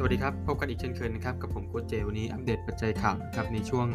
[0.00, 3.86] สวัสดีครับ พบกันอีกเช่นเคยนะครับ กับผมโค้ชเจวันนี้อัปเดตปัจจัยข่าวนะครับในช่วง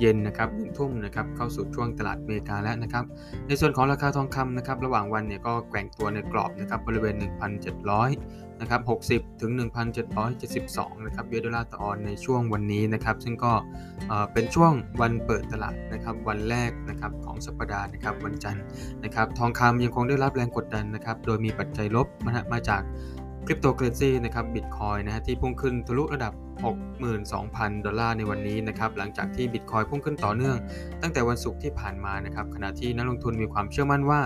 [0.00, 3.04] เย็นนะครับหนึ่งทุ่มนะครับเข้าสู่ช่วงตลาดอเมริกาแล้วนะครับ
[3.46, 7.14] ในส่วนของราคาทองคำนะครับระหว่างวันเนี่ยก็แกว่งตัวในกรอบนะครับบริเวณ
[7.88, 9.52] 1,700นะครับ60 ถึง
[10.28, 13.52] 1,772 นะครับ US ดอลลาร์ต่อออนซ์ในช่วงวันนี้นะครับ ซึ่งก็
[14.32, 18.64] เป็นช่วงวันเปิดตลาดนะครับวันแรกนะครับของสัปดาห์นะครับวันจันทร์
[19.04, 22.06] นะครับทองคำยังคงได้รับแรงกดดันนะครับโดยมีปัจจัยลบ
[22.52, 22.82] มาจาก
[23.46, 30.56] คริปโตเคอเรนซีนะครับบิตคอยนะฮะที่พุ่งขึ้นทะลุระดับ 62,000 ดอลลาร์ในวันนี้นะครับหลังจากที่บิตคอยพุ่งขึ้นต่อเนื่อง
[31.02, 34.20] ตั้งแต่วันศุกร์ที่ผ่านมานะครับขณะที่นักลงทุนมีความเชื่อมั่นว่า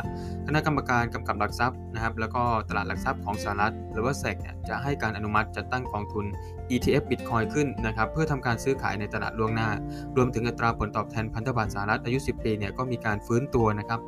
[0.47, 6.25] คณะกรรมการกำกับหลักทรัพย์นะครับแล้วก็ตลาดหลักทรัพย์ของสหรัฐ หรือว่า SEC เนี่ยจะให้การอนุมัติจัดตั้งกองทุน
[6.71, 9.71] ETF Bitcoin ขึ้นนะครับเพื่อทำการซื้อขายในตลาดล่วงหน้า
[10.17, 14.01] รวมถึงอัตราผลตอบแทนพันธบัตรสหรัฐอายุ 10 ปีเนี่ยก็มีการฟื้นตัวนะครับ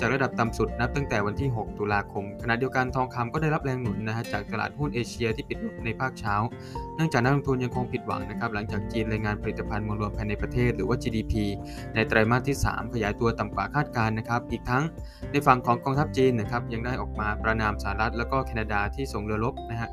[0.00, 6.34] จากระดับต่ำสุดนับตั้งแต่วันที่ 6 ตุลาคม ขณะเดียวกันทองคำก็ได้รับแรงหนุนนะฮะจากตลาดหุ้นเอเชียที่ปิดในภาคเช้า
[6.96, 11.32] เนื่องจากนักลงทุนยังคงผิดหวังนะครับ หลังจากจีนรายงานผลิตภัณฑ์มวลรวมภายในประเทศ หรือว่า GDP
[11.94, 14.84] ในไตรมาสที่ 3 ขยายตัวต่ำกว่าคาดการณ์นะครับ อีกทั้ง
[15.30, 19.90] ในฝั่งของกองทัพจีนนะครับยังได้ออกมาประนามสหรัฐแล้วก็แคนาดาที่ส่งเรือรบนะฮะ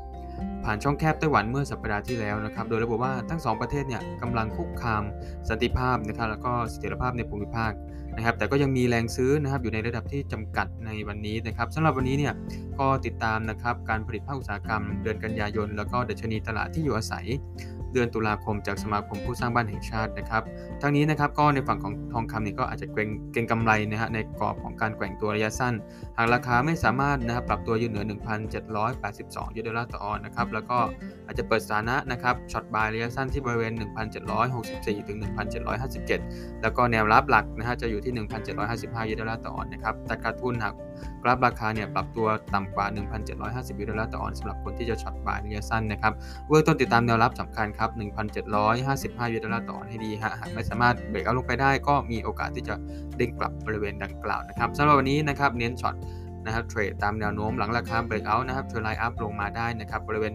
[0.64, 5.02] ผ่านช่องแคบไต้หวันเมื่อสัปดาห์ที่แล้วนะครับ โดยระบุว่าทั้ง2ประเทศเนี่ยกำลังคุกคาม
[5.48, 7.72] สันติภาพนะครับแล้วก็เสถียรภาพในภูมิภาค
[8.16, 12.34] นะครับ แต่ก็ยังมีแรงซื้อนะครับอยู่ในระดับที่จำกัดในวันนี้นะครับสำหรับวันนี้เนี่ย
[12.78, 17.26] ก็ติดตามนะครับการผลิตภาคอุตสาหกรรมเดือนกันยายน แล้วก็ดัชนีตลาดที่อยู่อาศัย
[17.92, 20.42] เดือนตุลาคมจากสมาคมผู้สร้างบ้านแห่งชาตินะครับ
[20.82, 25.74] ทั้งนี้นะครับก็ในฝั่งของทองคำเนี่ยก็อาจจะเกรงกำไรนะฮะในกรอบของการแกว่งตัวระยะสั้น
[26.16, 28.04] หากราคาไม่สามารถนะครับปรับตัวยืนเหนือ
[28.80, 30.78] 1,782ยูโดลาร์ต่อออนนะครับแล้วก็
[31.26, 33.72] อาจจะเปิดสถานะนะครับ short buy ระยะสั้นที่บริเวณ
[34.40, 35.18] 1,764ถึง
[35.90, 38.12] 1,757 แล้วก็แนวรับหลักนะฮะจะอยู่ที่
[38.62, 40.74] 1,755 US ดอลลาร์ต่อออนซ์นะครับแต่การลงทุนหาก
[41.22, 42.86] กราฟราคาเนี่ยปรับตัวต่ำกว่า
[43.32, 46.12] 1,750 US ดอลลาร์ต่อออนซ์สำหรับคนที่จะ short buy ระยะสั้นนะครับ
[46.48, 47.90] เบื้องต้นติดตามแนวรับสำคัญครับ
[48.62, 52.74] 1,755 US ดอลลาร์ต่อออนซ์นะฮะหากไม่สามารถ breakout ลงไปได้ก็มีโอกาสที่จะ
[53.16, 55.96] เด้งกลับบริเวณดังกล่าวนะครับสำหรับวันนี้นะครับเน้น short
[56.44, 60.32] นะครับเทรดตามแนวโน้มหลังราคา breakout นะครับ trendline up ลงมาได้นะครับบริเวณ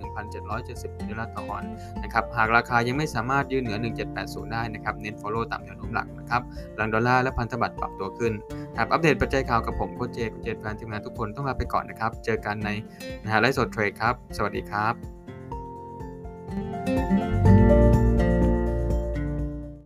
[0.52, 1.64] 1,770ดอลลาร์ต่อออนซ์
[2.04, 3.78] นะครับหากราคายังไม่สามารถยืนเหนือ
[4.16, 6.42] 1780 ได้นะครับเน้น follow ตามแนวโน้มหลักนะครับ
[6.78, 8.34] หลังดอลลาร์และพันธบัตรปรับตัวขึ้น
[8.78, 12.70] ครับอัปเดตปัจจัยข่าวกับผมโค้ชเจโค้ชเจและทีมงานทุกคนต้องลาไปก่อนนะครับเจอกันใน
[13.24, 14.88] นะฮะไลฟ์สดเทรดครับ สวัสดีครั
[17.28, 17.31] บ
[17.62, 18.11] Música